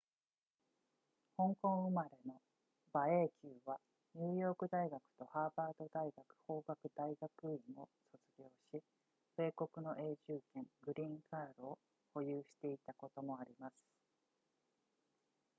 [1.37, 2.41] 香港生まれの
[2.91, 3.79] 馬英九は
[4.15, 6.13] ニューヨーク大学とハーバード大学
[6.47, 7.13] 法学大学
[7.45, 8.23] 院を卒
[8.73, 8.83] 業し
[9.37, 11.77] 米国の永住権グリーンカードを
[12.15, 13.73] 保有していたこともあります